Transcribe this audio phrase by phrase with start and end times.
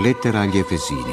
[0.00, 1.12] Lettera agli Efesini.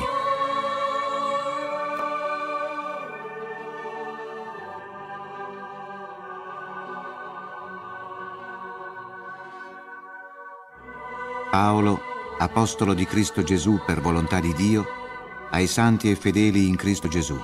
[11.52, 12.00] Paolo,
[12.38, 14.86] apostolo di Cristo Gesù per volontà di Dio,
[15.50, 17.38] ai santi e fedeli in Cristo Gesù.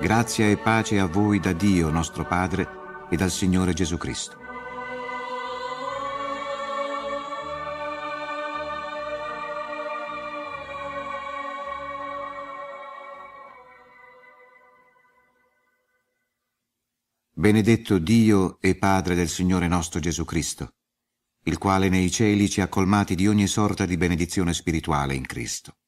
[0.00, 2.68] Grazia e pace a voi da Dio nostro Padre
[3.10, 4.39] e dal Signore Gesù Cristo.
[17.40, 20.74] Benedetto Dio e Padre del Signore nostro Gesù Cristo,
[21.44, 25.78] il quale nei cieli ci ha colmati di ogni sorta di benedizione spirituale in Cristo.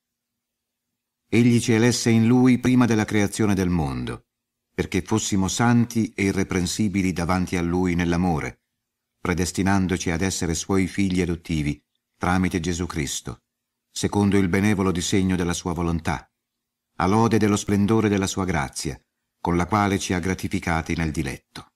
[1.28, 4.28] Egli ci elesse in Lui prima della creazione del mondo,
[4.74, 8.62] perché fossimo santi e irreprensibili davanti a Lui nell'amore,
[9.20, 11.78] predestinandoci ad essere Suoi figli adottivi
[12.16, 13.42] tramite Gesù Cristo,
[13.90, 16.32] secondo il benevolo disegno della Sua volontà,
[16.96, 18.98] a lode dello splendore della Sua grazia,
[19.42, 21.72] con la quale ci ha gratificati nel diletto.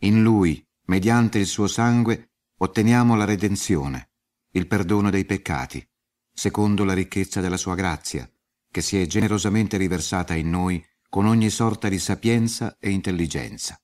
[0.00, 4.12] In Lui, mediante il suo sangue, otteniamo la redenzione,
[4.52, 5.86] il perdono dei peccati,
[6.32, 8.28] secondo la ricchezza della sua grazia,
[8.70, 13.78] che si è generosamente riversata in noi con ogni sorta di sapienza e intelligenza.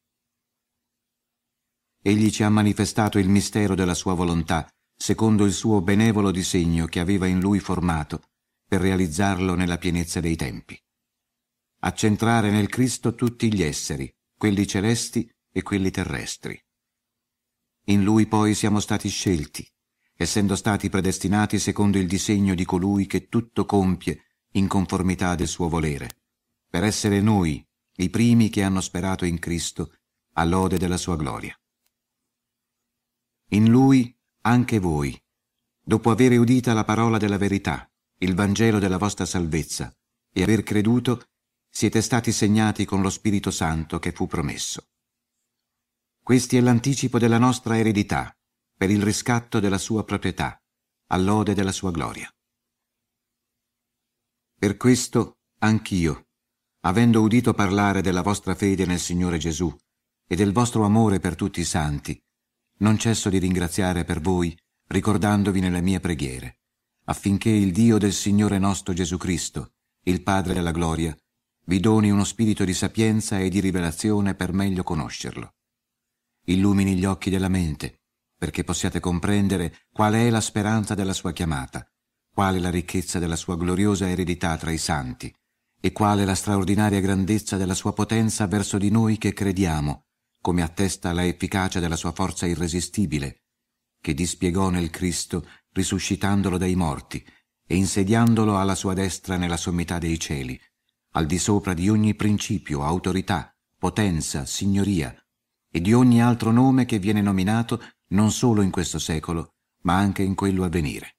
[2.00, 7.00] Egli ci ha manifestato il mistero della sua volontà, secondo il suo benevolo disegno che
[7.00, 8.22] aveva in lui formato,
[8.67, 10.81] per realizzarlo nella pienezza dei tempi
[11.81, 16.61] a centrare nel Cristo tutti gli esseri, quelli celesti e quelli terrestri.
[17.87, 19.67] In Lui poi siamo stati scelti,
[20.15, 25.69] essendo stati predestinati secondo il disegno di colui che tutto compie in conformità del suo
[25.69, 26.23] volere,
[26.69, 27.65] per essere noi
[27.97, 29.93] i primi che hanno sperato in Cristo
[30.34, 31.56] a lode della sua gloria.
[33.51, 35.19] In Lui anche voi,
[35.81, 39.95] dopo aver udita la parola della verità, il Vangelo della vostra salvezza,
[40.33, 41.28] e aver creduto,
[41.78, 44.89] siete stati segnati con lo Spirito Santo che fu promesso.
[46.21, 48.37] Questi è l'anticipo della nostra eredità,
[48.77, 50.61] per il riscatto della sua proprietà,
[51.12, 52.28] all'ode della sua gloria.
[54.59, 56.31] Per questo anch'io,
[56.81, 59.72] avendo udito parlare della vostra fede nel Signore Gesù
[60.27, 62.21] e del vostro amore per tutti i santi,
[62.78, 64.53] non cesso di ringraziare per voi,
[64.89, 66.59] ricordandovi nelle mie preghiere,
[67.05, 69.75] affinché il Dio del Signore nostro Gesù Cristo,
[70.06, 71.16] il Padre della gloria,
[71.69, 75.53] vi doni uno spirito di sapienza e di rivelazione per meglio conoscerlo.
[76.47, 78.05] Illumini gli occhi della mente,
[78.39, 81.87] perché possiate comprendere qual è la speranza della sua chiamata,
[82.33, 85.31] quale la ricchezza della sua gloriosa eredità tra i santi,
[85.78, 90.07] e quale la straordinaria grandezza della sua potenza verso di noi che crediamo,
[90.41, 93.43] come attesta la efficacia della sua forza irresistibile,
[94.01, 97.23] che dispiegò nel Cristo risuscitandolo dai morti
[97.67, 100.59] e insediandolo alla sua destra nella sommità dei cieli,
[101.13, 105.15] al di sopra di ogni principio, autorità, potenza, signoria
[105.71, 110.23] e di ogni altro nome che viene nominato non solo in questo secolo, ma anche
[110.23, 111.17] in quello a venire.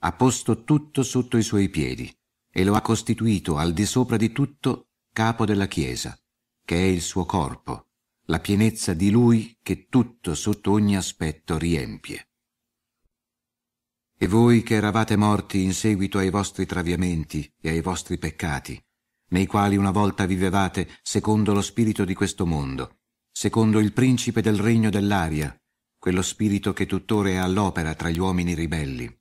[0.00, 2.12] Ha posto tutto sotto i suoi piedi
[2.50, 6.18] e lo ha costituito al di sopra di tutto capo della Chiesa,
[6.64, 7.88] che è il suo corpo,
[8.26, 12.25] la pienezza di lui che tutto sotto ogni aspetto riempie.
[14.18, 18.82] E voi che eravate morti in seguito ai vostri traviamenti e ai vostri peccati,
[19.28, 23.00] nei quali una volta vivevate secondo lo spirito di questo mondo,
[23.30, 25.54] secondo il principe del regno dell'aria,
[25.98, 29.14] quello spirito che tuttora è all'opera tra gli uomini ribelli.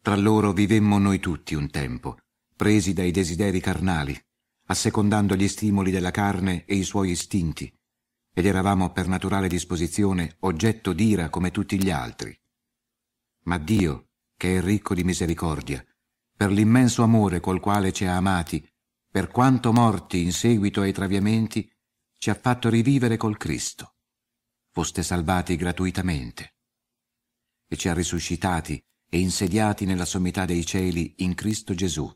[0.00, 2.16] Tra loro vivemmo noi tutti un tempo,
[2.54, 4.16] presi dai desideri carnali,
[4.66, 7.72] assecondando gli stimoli della carne e i suoi istinti,
[8.32, 12.38] ed eravamo per naturale disposizione oggetto d'ira come tutti gli altri.
[13.48, 15.82] Ma Dio, che è ricco di misericordia,
[16.36, 18.62] per l'immenso amore col quale ci ha amati,
[19.10, 21.66] per quanto morti in seguito ai traviamenti,
[22.18, 23.94] ci ha fatto rivivere col Cristo.
[24.70, 26.56] Foste salvati gratuitamente.
[27.66, 32.06] E ci ha risuscitati e insediati nella sommità dei cieli in Cristo Gesù,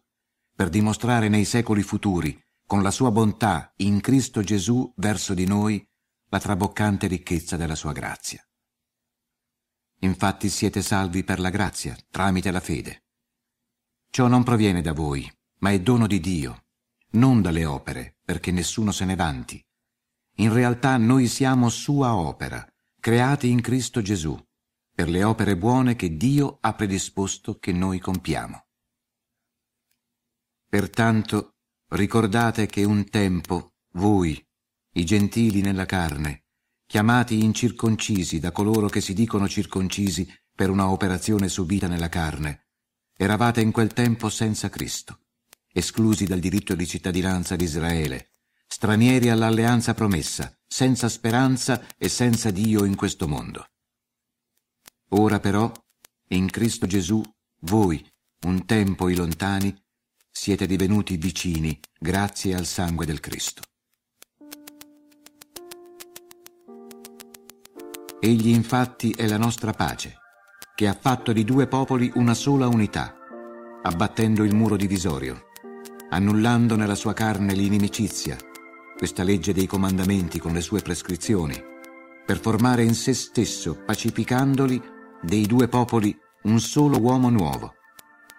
[0.55, 5.83] per dimostrare nei secoli futuri, con la sua bontà in Cristo Gesù verso di noi,
[6.29, 8.47] la traboccante ricchezza della sua grazia.
[10.03, 13.05] Infatti siete salvi per la grazia, tramite la fede.
[14.11, 16.65] Ciò non proviene da voi, ma è dono di Dio,
[17.13, 19.65] non dalle opere, perché nessuno se ne vanti.
[20.37, 22.67] In realtà noi siamo sua opera,
[22.99, 24.37] creati in Cristo Gesù,
[24.95, 28.67] per le opere buone che Dio ha predisposto che noi compiamo.
[30.69, 31.55] Pertanto
[31.91, 34.45] ricordate che un tempo voi,
[34.95, 36.42] i gentili nella carne,
[36.93, 42.67] chiamati incirconcisi da coloro che si dicono circoncisi per una operazione subita nella carne,
[43.17, 45.21] eravate in quel tempo senza Cristo,
[45.73, 48.33] esclusi dal diritto di cittadinanza di Israele,
[48.67, 53.71] stranieri all'alleanza promessa, senza speranza e senza Dio in questo mondo.
[55.13, 55.73] Ora però,
[56.29, 57.23] in Cristo Gesù,
[57.61, 58.07] voi,
[58.45, 59.75] un tempo i lontani,
[60.31, 63.63] siete divenuti vicini grazie al sangue del Cristo.
[68.25, 70.19] Egli infatti è la nostra pace,
[70.77, 73.17] che ha fatto di due popoli una sola unità,
[73.83, 75.47] abbattendo il muro divisorio,
[76.11, 78.37] annullando nella sua carne l'inimicizia,
[78.97, 81.61] questa legge dei comandamenti con le sue prescrizioni,
[82.25, 84.81] per formare in se stesso, pacificandoli,
[85.21, 87.75] dei due popoli un solo uomo nuovo,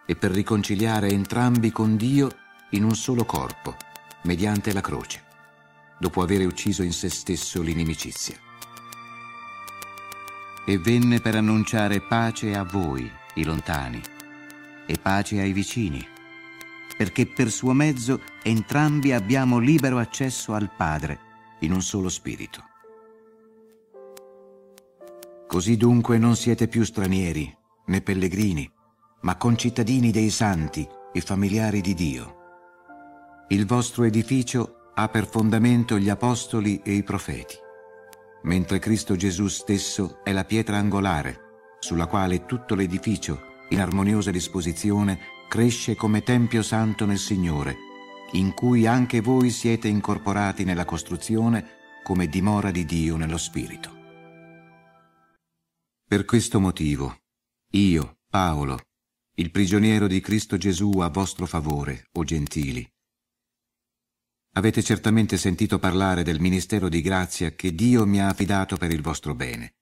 [0.05, 2.29] e per riconciliare entrambi con Dio
[2.69, 3.75] in un solo corpo,
[4.21, 5.21] mediante la croce,
[5.99, 8.42] dopo aver ucciso in se stesso l'inimicizia.
[10.65, 14.01] E venne per annunciare pace a voi, i lontani,
[14.85, 16.11] e pace ai vicini
[16.95, 21.19] perché per suo mezzo entrambi abbiamo libero accesso al Padre
[21.59, 22.63] in un solo spirito.
[25.47, 27.55] Così dunque non siete più stranieri
[27.85, 28.69] né pellegrini,
[29.21, 32.41] ma concittadini dei santi e familiari di Dio.
[33.49, 37.55] Il vostro edificio ha per fondamento gli apostoli e i profeti,
[38.43, 41.43] mentre Cristo Gesù stesso è la pietra angolare
[41.83, 45.19] sulla quale tutto l'edificio, in armoniosa disposizione,
[45.49, 47.75] cresce come Tempio Santo nel Signore,
[48.33, 53.91] in cui anche voi siete incorporati nella costruzione come dimora di Dio nello Spirito.
[56.07, 57.17] Per questo motivo,
[57.71, 58.79] io, Paolo,
[59.35, 62.87] il prigioniero di Cristo Gesù a vostro favore, o gentili,
[64.53, 69.01] avete certamente sentito parlare del ministero di grazia che Dio mi ha affidato per il
[69.01, 69.75] vostro bene,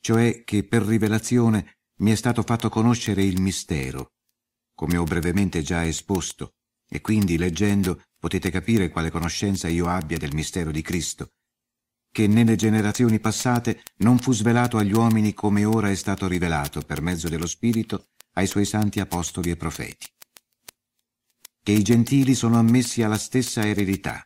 [0.00, 4.12] cioè che per rivelazione mi è stato fatto conoscere il mistero,
[4.74, 6.54] come ho brevemente già esposto,
[6.88, 11.32] e quindi leggendo potete capire quale conoscenza io abbia del mistero di Cristo,
[12.12, 17.02] che nelle generazioni passate non fu svelato agli uomini come ora è stato rivelato per
[17.02, 20.06] mezzo dello Spirito ai suoi santi apostoli e profeti.
[21.66, 24.24] Che i gentili sono ammessi alla stessa eredità,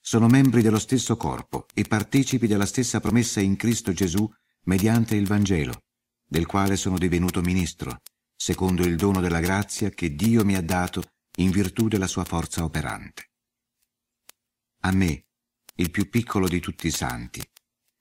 [0.00, 4.30] sono membri dello stesso corpo e partecipi della stessa promessa in Cristo Gesù
[4.66, 5.86] mediante il Vangelo,
[6.24, 8.02] del quale sono divenuto ministro,
[8.36, 11.02] secondo il dono della grazia che Dio mi ha dato
[11.38, 13.30] in virtù della sua forza operante.
[14.82, 15.24] A me,
[15.74, 17.42] il più piccolo di tutti i santi,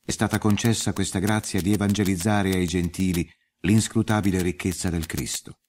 [0.06, 3.28] è stata concessa questa grazia di evangelizzare ai gentili
[3.62, 5.62] l'inscrutabile ricchezza del Cristo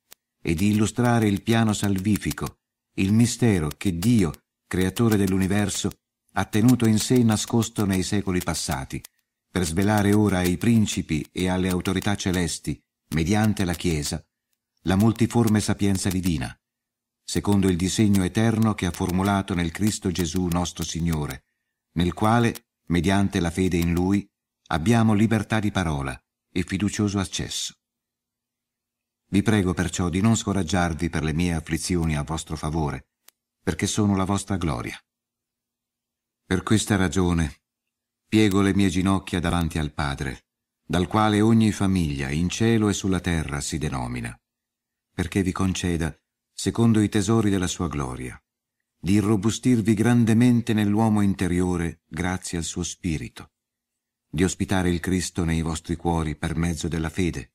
[0.43, 2.58] e di illustrare il piano salvifico,
[2.98, 4.32] il mistero che Dio,
[4.66, 5.90] creatore dell'universo,
[6.32, 9.02] ha tenuto in sé nascosto nei secoli passati,
[9.50, 12.80] per svelare ora ai principi e alle autorità celesti,
[13.10, 14.22] mediante la Chiesa,
[14.82, 16.56] la multiforme sapienza divina,
[17.24, 21.44] secondo il disegno eterno che ha formulato nel Cristo Gesù nostro Signore,
[21.92, 24.28] nel quale, mediante la fede in Lui,
[24.68, 26.20] abbiamo libertà di parola
[26.52, 27.77] e fiducioso accesso.
[29.28, 33.08] Vi prego perciò di non scoraggiarvi per le mie afflizioni a vostro favore,
[33.62, 34.98] perché sono la vostra gloria.
[36.44, 37.60] Per questa ragione
[38.26, 40.47] piego le mie ginocchia davanti al Padre,
[40.85, 44.38] dal quale ogni famiglia in cielo e sulla terra si denomina
[45.18, 46.16] perché vi conceda,
[46.52, 48.40] secondo i tesori della sua gloria,
[48.97, 53.50] di irrobustirvi grandemente nell'uomo interiore grazie al suo spirito,
[54.30, 57.54] di ospitare il Cristo nei vostri cuori per mezzo della fede,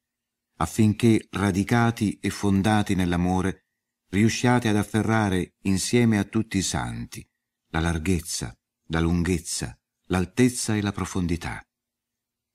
[0.64, 3.66] affinché, radicati e fondati nell'amore,
[4.10, 7.26] riusciate ad afferrare insieme a tutti i santi
[7.72, 8.56] la larghezza,
[8.88, 9.78] la lunghezza,
[10.08, 11.62] l'altezza e la profondità,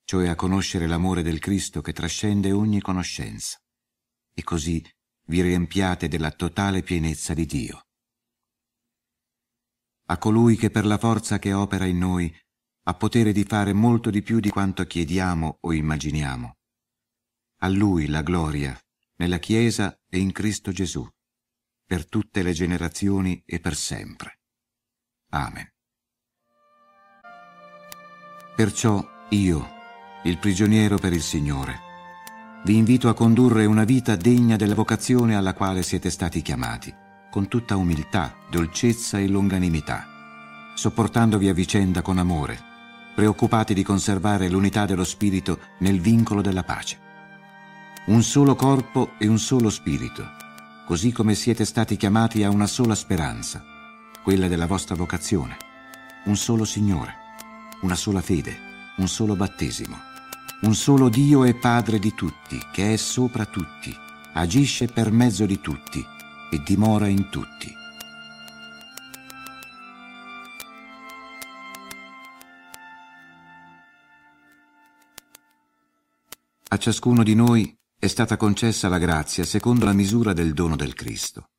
[0.05, 3.59] cioè a conoscere l'amore del Cristo che trascende ogni conoscenza,
[4.33, 4.83] e così
[5.27, 7.83] vi riempiate della totale pienezza di Dio.
[10.05, 12.35] A colui che per la forza che opera in noi
[12.85, 16.58] ha potere di fare molto di più di quanto chiediamo o immaginiamo.
[17.61, 18.73] A lui la gloria,
[19.17, 21.05] nella Chiesa e in Cristo Gesù,
[21.85, 24.39] per tutte le generazioni e per sempre.
[25.31, 25.69] Amen.
[28.55, 29.69] Perciò io,
[30.23, 31.79] il prigioniero per il Signore,
[32.63, 36.95] vi invito a condurre una vita degna della vocazione alla quale siete stati chiamati,
[37.29, 42.57] con tutta umiltà, dolcezza e longanimità, sopportandovi a vicenda con amore,
[43.15, 47.07] preoccupati di conservare l'unità dello spirito nel vincolo della pace.
[48.09, 50.27] Un solo corpo e un solo spirito,
[50.85, 53.63] così come siete stati chiamati a una sola speranza,
[54.23, 55.57] quella della vostra vocazione,
[56.25, 57.13] un solo Signore,
[57.81, 58.57] una sola fede,
[58.97, 60.07] un solo battesimo
[60.61, 63.95] un solo Dio e Padre di tutti, che è sopra tutti,
[64.33, 66.03] agisce per mezzo di tutti
[66.51, 67.73] e dimora in tutti.
[76.71, 80.93] A ciascuno di noi è stata concessa la grazia secondo la misura del dono del
[80.93, 81.49] Cristo.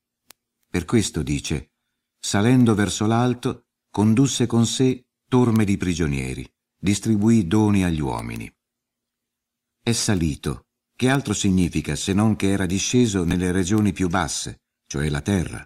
[0.67, 1.73] Per questo dice,
[2.19, 8.51] salendo verso l'alto, condusse con sé torme di prigionieri, distribuì doni agli uomini.
[9.83, 15.11] È salito, che altro significa se non che era disceso nelle regioni più basse, cioè
[15.11, 15.63] la terra?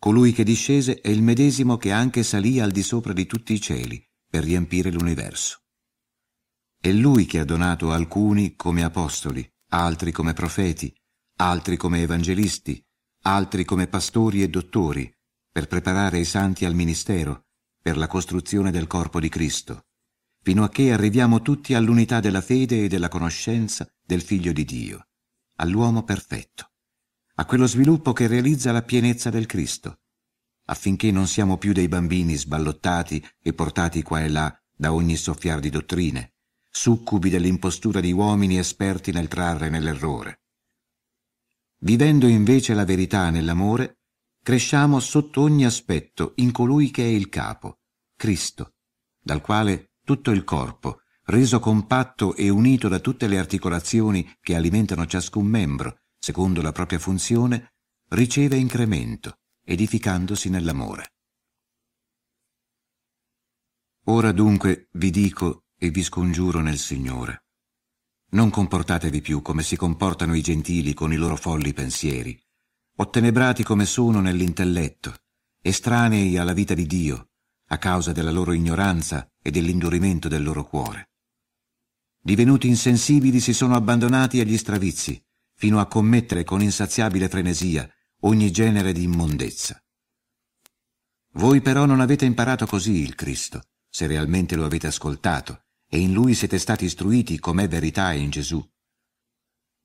[0.00, 3.60] Colui che discese è il medesimo che anche salì al di sopra di tutti i
[3.60, 5.61] cieli per riempire l'universo.
[6.84, 10.92] È lui che ha donato alcuni come apostoli, altri come profeti,
[11.36, 12.84] altri come evangelisti,
[13.22, 15.08] altri come pastori e dottori,
[15.52, 17.44] per preparare i santi al ministero,
[17.80, 19.84] per la costruzione del corpo di Cristo,
[20.42, 25.06] fino a che arriviamo tutti all'unità della fede e della conoscenza del Figlio di Dio,
[25.58, 26.72] all'uomo perfetto,
[27.36, 30.00] a quello sviluppo che realizza la pienezza del Cristo,
[30.64, 35.60] affinché non siamo più dei bambini sballottati e portati qua e là da ogni soffiar
[35.60, 36.32] di dottrine,
[36.74, 40.40] succubi dell'impostura di uomini esperti nel trarre nell'errore.
[41.80, 43.98] Vivendo invece la verità nell'amore,
[44.42, 47.80] cresciamo sotto ogni aspetto in colui che è il capo,
[48.16, 48.74] Cristo,
[49.20, 55.06] dal quale tutto il corpo, reso compatto e unito da tutte le articolazioni che alimentano
[55.06, 57.74] ciascun membro, secondo la propria funzione,
[58.08, 61.12] riceve incremento, edificandosi nell'amore.
[64.06, 67.46] Ora dunque vi dico e vi scongiuro nel Signore.
[68.34, 72.40] Non comportatevi più come si comportano i gentili con i loro folli pensieri,
[72.98, 75.12] ottenebrati come sono nell'intelletto,
[75.60, 77.30] estranei alla vita di Dio,
[77.66, 81.10] a causa della loro ignoranza e dell'indurimento del loro cuore.
[82.20, 85.20] Divenuti insensibili si sono abbandonati agli stravizi,
[85.56, 89.82] fino a commettere con insaziabile frenesia ogni genere di immondezza.
[91.32, 95.61] Voi però non avete imparato così il Cristo, se realmente lo avete ascoltato,
[95.94, 98.66] e in Lui siete stati istruiti com'è verità in Gesù.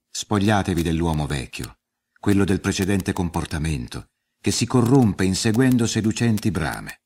[0.10, 1.80] Spogliatevi dell'uomo vecchio,
[2.18, 7.02] quello del precedente comportamento, che si corrompe inseguendo seducenti brame.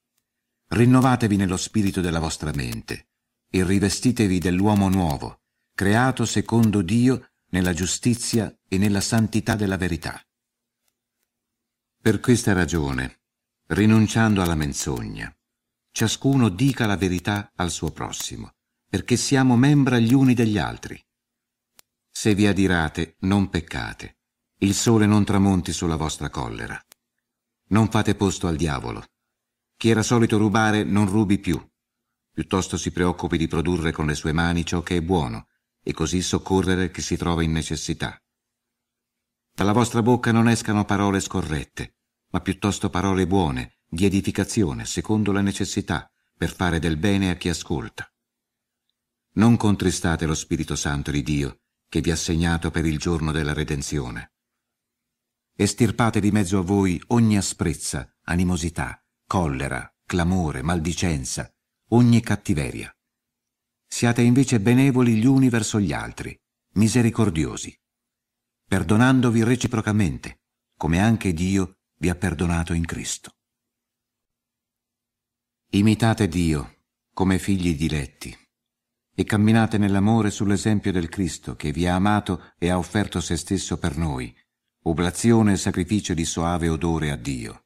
[0.68, 3.08] Rinnovatevi nello spirito della vostra mente
[3.50, 5.42] e rivestitevi dell'uomo nuovo,
[5.74, 10.24] creato secondo Dio nella giustizia e nella santità della verità.
[12.00, 13.24] Per questa ragione,
[13.70, 15.36] rinunciando alla menzogna,
[15.92, 18.54] ciascuno dica la verità al suo prossimo,
[18.92, 21.02] perché siamo membra gli uni degli altri.
[22.12, 24.18] Se vi adirate, non peccate
[24.64, 26.80] il sole non tramonti sulla vostra collera.
[27.70, 29.04] Non fate posto al diavolo.
[29.76, 31.60] Chi era solito rubare non rubi più.
[32.32, 35.48] Piuttosto si preoccupi di produrre con le sue mani ciò che è buono
[35.82, 38.22] e così soccorrere chi si trova in necessità.
[39.52, 41.96] Dalla vostra bocca non escano parole scorrette,
[42.30, 46.08] ma piuttosto parole buone, di edificazione, secondo la necessità,
[46.38, 48.11] per fare del bene a chi ascolta.
[49.34, 53.54] Non contristate lo Spirito Santo di Dio, che vi ha segnato per il giorno della
[53.54, 54.32] redenzione
[55.62, 61.54] estirpate di mezzo a voi ogni asprezza, animosità, collera, clamore, maldicenza,
[61.90, 62.92] ogni cattiveria.
[63.86, 66.36] Siate invece benevoli gli uni verso gli altri,
[66.74, 67.78] misericordiosi,
[68.66, 70.42] perdonandovi reciprocamente,
[70.76, 73.36] come anche Dio vi ha perdonato in Cristo.
[75.74, 78.36] Imitate Dio come figli diletti
[79.14, 83.78] e camminate nell'amore sull'esempio del Cristo che vi ha amato e ha offerto se stesso
[83.78, 84.34] per noi,
[84.84, 87.66] oblazione e sacrificio di soave odore a Dio.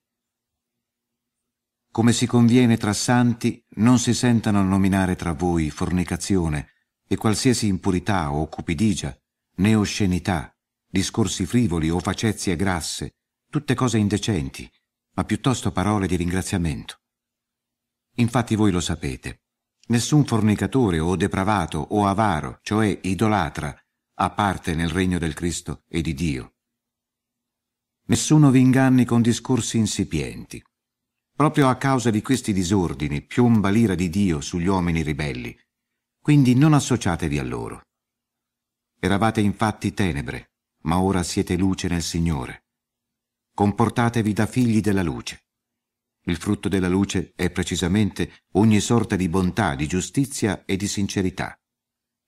[1.92, 6.72] Come si conviene tra santi, non si sentano nominare tra voi fornicazione
[7.08, 9.18] e qualsiasi impurità o cupidigia,
[9.58, 10.54] né oscenità,
[10.86, 13.16] discorsi frivoli o facezie grasse,
[13.50, 14.70] tutte cose indecenti,
[15.14, 17.00] ma piuttosto parole di ringraziamento.
[18.16, 19.45] Infatti voi lo sapete,
[19.88, 23.76] nessun fornicatore o depravato o avaro, cioè idolatra,
[24.18, 26.56] ha parte nel regno del Cristo e di Dio.
[28.08, 30.64] Nessuno vi inganni con discorsi insipienti.
[31.36, 35.56] Proprio a causa di questi disordini piomba l'ira di Dio sugli uomini ribelli,
[36.22, 37.82] quindi non associatevi a loro.
[39.00, 42.66] Eravate infatti tenebre, ma ora siete luce nel Signore.
[43.54, 45.45] Comportatevi da figli della luce.
[46.28, 51.60] Il frutto della luce è precisamente ogni sorta di bontà, di giustizia e di sincerità,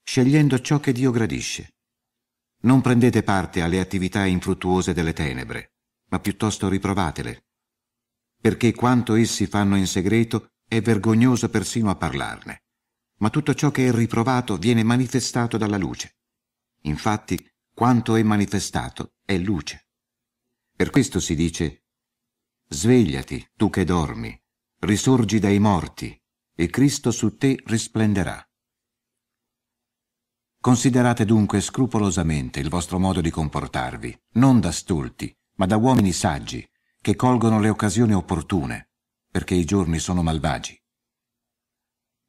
[0.03, 1.75] scegliendo ciò che Dio gradisce.
[2.61, 5.73] Non prendete parte alle attività infruttuose delle tenebre,
[6.09, 7.45] ma piuttosto riprovatele,
[8.39, 12.65] perché quanto essi fanno in segreto è vergognoso persino a parlarne,
[13.17, 16.17] ma tutto ciò che è riprovato viene manifestato dalla luce.
[16.81, 19.87] Infatti, quanto è manifestato è luce.
[20.75, 21.85] Per questo si dice,
[22.69, 24.37] Svegliati, tu che dormi,
[24.79, 26.19] risorgi dai morti,
[26.53, 28.45] e Cristo su te risplenderà.
[30.59, 36.67] Considerate dunque scrupolosamente il vostro modo di comportarvi, non da stolti, ma da uomini saggi,
[36.99, 38.89] che colgono le occasioni opportune,
[39.31, 40.77] perché i giorni sono malvagi.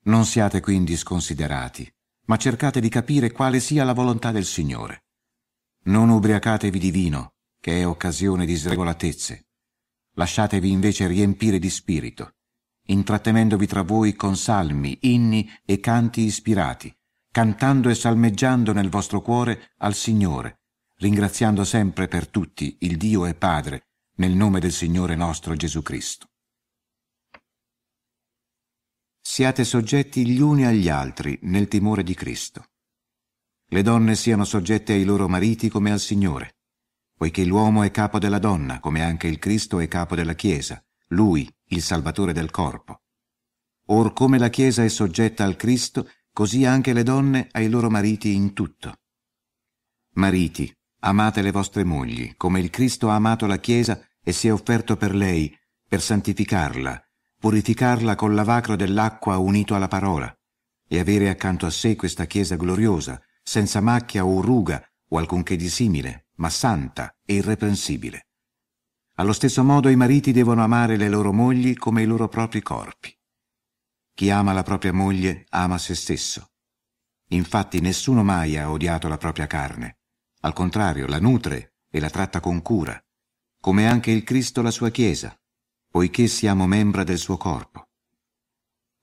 [0.04, 1.92] Non siate quindi sconsiderati,
[2.26, 5.06] ma cercate di capire quale sia la volontà del Signore.
[5.86, 9.47] Non ubriacatevi di vino, che è occasione di sregolatezze.
[10.18, 12.34] Lasciatevi invece riempire di spirito,
[12.86, 16.92] intrattenendovi tra voi con salmi, inni e canti ispirati,
[17.30, 20.62] cantando e salmeggiando nel vostro cuore al Signore,
[20.96, 26.26] ringraziando sempre per tutti il Dio e Padre, nel nome del Signore nostro Gesù Cristo.
[29.20, 32.70] Siate soggetti gli uni agli altri nel timore di Cristo.
[33.66, 36.57] Le donne siano soggette ai loro mariti come al Signore,
[37.18, 41.52] poiché l'uomo è capo della donna, come anche il Cristo è capo della Chiesa, lui,
[41.70, 43.02] il Salvatore del corpo.
[43.86, 48.34] Or come la Chiesa è soggetta al Cristo, così anche le donne ai loro mariti
[48.34, 49.00] in tutto.
[50.14, 54.52] Mariti, amate le vostre mogli, come il Cristo ha amato la Chiesa e si è
[54.52, 55.52] offerto per lei,
[55.88, 57.02] per santificarla,
[57.36, 60.32] purificarla col lavacro dell'acqua unito alla parola,
[60.86, 65.68] e avere accanto a sé questa Chiesa gloriosa, senza macchia o ruga o alcunché di
[65.68, 68.26] simile, ma santa e irreprensibile.
[69.14, 73.16] Allo stesso modo i mariti devono amare le loro mogli come i loro propri corpi.
[74.14, 76.50] Chi ama la propria moglie ama se stesso.
[77.30, 79.98] Infatti nessuno mai ha odiato la propria carne.
[80.40, 83.00] Al contrario, la nutre e la tratta con cura,
[83.60, 85.36] come anche il Cristo la sua Chiesa,
[85.90, 87.88] poiché siamo membra del suo corpo.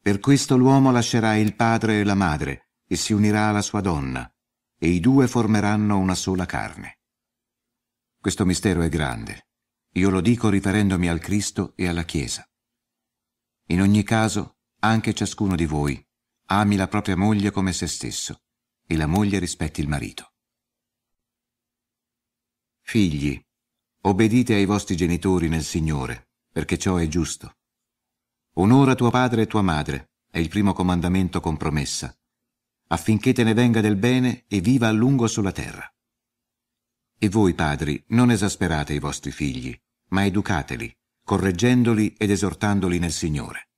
[0.02, 4.32] Per questo l'uomo lascerà il padre e la madre e si unirà alla sua donna,
[4.78, 7.00] e i due formeranno una sola carne.
[8.26, 9.50] Questo mistero è grande.
[9.98, 12.44] Io lo dico riferendomi al Cristo e alla Chiesa.
[13.68, 16.04] In ogni caso, anche ciascuno di voi
[16.46, 18.42] ami la propria moglie come se stesso
[18.88, 20.34] e la moglie rispetti il marito.
[22.82, 23.40] Figli,
[24.02, 27.58] obbedite ai vostri genitori nel Signore, perché ciò è giusto.
[28.54, 32.12] Onora tuo padre e tua madre, è il primo comandamento con promessa,
[32.88, 35.88] affinché te ne venga del bene e viva a lungo sulla terra.
[37.18, 39.78] E voi, padri, non esasperate i vostri figli,
[40.10, 43.70] ma educateli, correggendoli ed esortandoli nel Signore.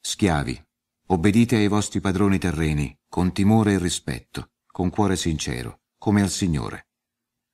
[0.00, 0.60] Schiavi,
[1.08, 6.88] obbedite ai vostri padroni terreni, con timore e rispetto, con cuore sincero, come al Signore.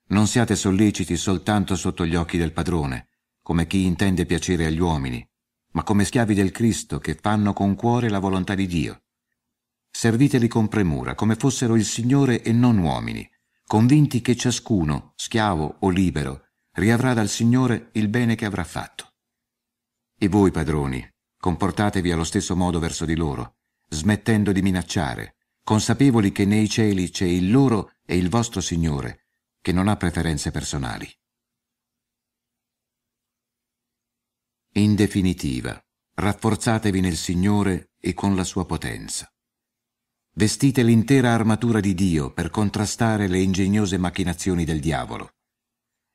[0.09, 3.09] Non siate solleciti soltanto sotto gli occhi del padrone,
[3.42, 5.29] come chi intende piacere agli uomini,
[5.73, 9.03] ma come schiavi del Cristo che fanno con cuore la volontà di Dio.
[9.90, 13.29] Serviteli con premura, come fossero il Signore e non uomini,
[13.66, 19.14] convinti che ciascuno, schiavo o libero, riavrà dal Signore il bene che avrà fatto.
[20.18, 21.07] E voi, padroni,
[21.46, 27.26] Comportatevi allo stesso modo verso di loro, smettendo di minacciare, consapevoli che nei cieli c'è
[27.26, 29.29] il loro e il vostro Signore,
[29.61, 31.09] che non ha preferenze personali.
[34.72, 35.81] In definitiva,
[36.14, 39.31] rafforzatevi nel Signore e con la sua potenza.
[40.38, 45.31] Vestite l'intera armatura di Dio per contrastare le ingegnose macchinazioni del diavolo.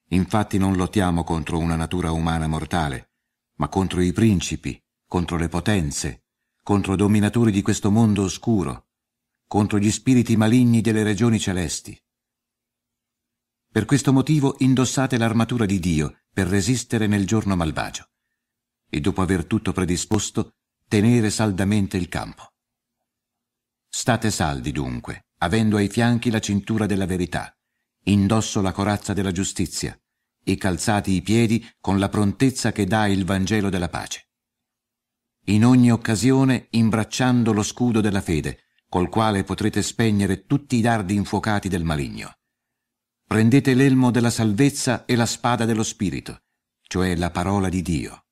[0.10, 3.14] Infatti non lottiamo contro una natura umana mortale,
[3.56, 6.26] ma contro i principi, contro le potenze,
[6.62, 8.90] contro i dominatori di questo mondo oscuro,
[9.48, 12.00] contro gli spiriti maligni delle regioni celesti.
[13.72, 18.06] Per questo motivo indossate l'armatura di Dio per resistere nel giorno malvagio
[18.88, 20.58] e dopo aver tutto predisposto,
[20.88, 22.51] tenere saldamente il campo.
[23.94, 27.54] State saldi dunque, avendo ai fianchi la cintura della verità,
[28.06, 29.96] indosso la corazza della giustizia
[30.44, 34.28] e calzati i piedi con la prontezza che dà il Vangelo della pace
[35.46, 41.16] in ogni occasione imbracciando lo scudo della fede, col quale potrete spegnere tutti i dardi
[41.16, 42.36] infuocati del maligno.
[43.26, 46.44] Prendete l'elmo della salvezza e la spada dello Spirito,
[46.82, 48.26] cioè la parola di Dio.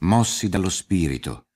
[0.00, 1.47] Mossi dallo Spirito,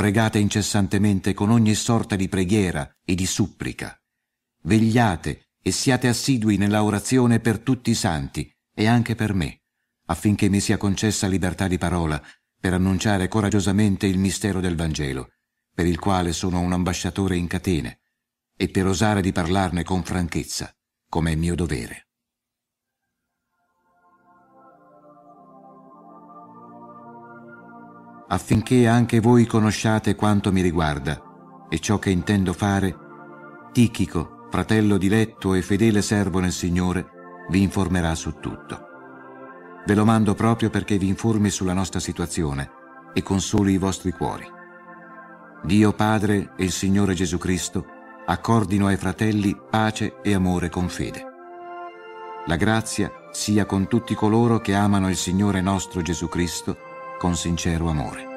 [0.00, 3.94] pregate incessantemente con ogni sorta di preghiera e di supplica.
[4.62, 9.60] Vegliate e siate assidui nella orazione per tutti i santi e anche per me,
[10.06, 12.18] affinché mi sia concessa libertà di parola
[12.58, 15.32] per annunciare coraggiosamente il mistero del Vangelo,
[15.74, 18.00] per il quale sono un ambasciatore in catene,
[18.56, 20.74] e per osare di parlarne con franchezza,
[21.10, 22.06] come è mio dovere.
[28.32, 31.20] Affinché anche voi conosciate quanto mi riguarda
[31.68, 32.96] e ciò che intendo fare,
[33.72, 37.08] Tichico, fratello diletto e fedele servo nel Signore,
[37.48, 38.86] vi informerà su tutto.
[39.84, 42.70] Ve lo mando proprio perché vi informi sulla nostra situazione
[43.12, 44.46] e consoli i vostri cuori.
[45.62, 47.84] Dio Padre e il Signore Gesù Cristo
[48.26, 51.24] accordino ai fratelli pace e amore con fede.
[52.46, 56.88] La grazia sia con tutti coloro che amano il Signore nostro Gesù Cristo
[57.20, 58.29] con sincero amore.